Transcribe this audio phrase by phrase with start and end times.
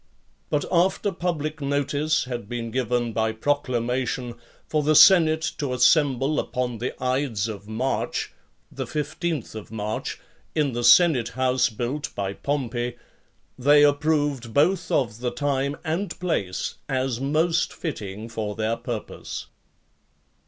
[0.49, 4.33] But after public notice had been given by proclamation
[4.67, 8.33] for the senate to assemble upon the ides of March
[8.73, 10.19] [15th March],
[10.55, 12.95] in the senate house built by Pompey,
[13.59, 19.45] they approved both of the time and place, as most fitting for their purpose.